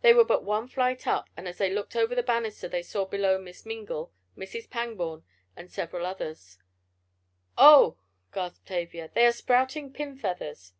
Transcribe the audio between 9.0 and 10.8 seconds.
"they are sprouting pin feathers!"